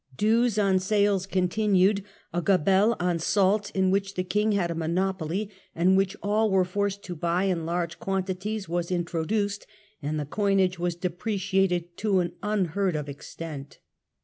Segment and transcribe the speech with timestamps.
[0.17, 2.03] Dues on *^^^ sales continued,
[2.33, 6.65] a gabelle on salt, in which the King had a monopoly and which all were
[6.65, 9.67] forced to buy in large quantities, was introduced,
[10.01, 13.77] and the coinage was depreciated to an unheard of extent.